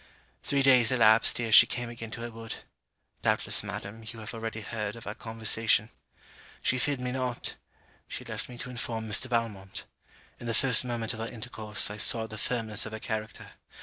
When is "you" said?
4.03-4.17